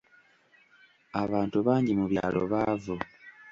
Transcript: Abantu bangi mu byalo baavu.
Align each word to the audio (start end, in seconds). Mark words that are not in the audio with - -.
Abantu 1.21 1.57
bangi 1.65 1.93
mu 1.99 2.05
byalo 2.11 2.41
baavu. 2.51 2.95